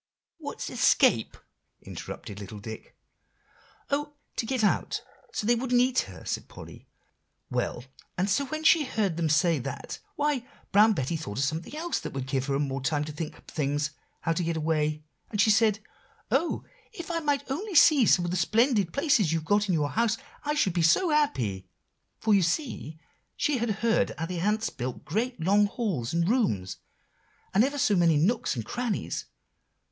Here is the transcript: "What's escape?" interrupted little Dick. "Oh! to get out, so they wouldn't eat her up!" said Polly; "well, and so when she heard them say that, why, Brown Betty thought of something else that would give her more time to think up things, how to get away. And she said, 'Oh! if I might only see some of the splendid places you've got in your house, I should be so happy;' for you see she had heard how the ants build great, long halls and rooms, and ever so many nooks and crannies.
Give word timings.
"What's 0.39 0.71
escape?" 0.71 1.37
interrupted 1.83 2.39
little 2.39 2.57
Dick. 2.57 2.97
"Oh! 3.91 4.13
to 4.35 4.47
get 4.47 4.63
out, 4.63 5.03
so 5.31 5.45
they 5.45 5.53
wouldn't 5.53 5.79
eat 5.79 5.99
her 6.09 6.21
up!" 6.21 6.27
said 6.27 6.47
Polly; 6.47 6.87
"well, 7.51 7.83
and 8.17 8.27
so 8.27 8.45
when 8.47 8.63
she 8.63 8.83
heard 8.83 9.15
them 9.15 9.29
say 9.29 9.59
that, 9.59 9.99
why, 10.15 10.43
Brown 10.71 10.93
Betty 10.93 11.15
thought 11.15 11.37
of 11.37 11.43
something 11.43 11.77
else 11.77 11.99
that 11.99 12.13
would 12.13 12.25
give 12.25 12.47
her 12.47 12.57
more 12.57 12.81
time 12.81 13.03
to 13.03 13.11
think 13.11 13.37
up 13.37 13.51
things, 13.51 13.91
how 14.21 14.33
to 14.33 14.43
get 14.43 14.57
away. 14.57 15.03
And 15.29 15.39
she 15.39 15.51
said, 15.51 15.77
'Oh! 16.31 16.63
if 16.91 17.11
I 17.11 17.19
might 17.19 17.43
only 17.51 17.75
see 17.75 18.07
some 18.07 18.25
of 18.25 18.31
the 18.31 18.37
splendid 18.37 18.91
places 18.93 19.31
you've 19.31 19.45
got 19.45 19.67
in 19.69 19.75
your 19.75 19.91
house, 19.91 20.17
I 20.43 20.55
should 20.55 20.73
be 20.73 20.81
so 20.81 21.09
happy;' 21.11 21.69
for 22.17 22.33
you 22.33 22.41
see 22.41 22.99
she 23.37 23.59
had 23.59 23.69
heard 23.85 24.15
how 24.17 24.25
the 24.25 24.39
ants 24.39 24.71
build 24.71 25.05
great, 25.05 25.39
long 25.39 25.67
halls 25.67 26.11
and 26.11 26.27
rooms, 26.27 26.77
and 27.53 27.63
ever 27.63 27.77
so 27.77 27.95
many 27.95 28.17
nooks 28.17 28.55
and 28.55 28.65
crannies. 28.65 29.25